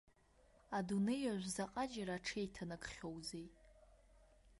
[0.77, 3.47] Адунеиажә заҟаџьара аҽеиҭанакхьоузеи!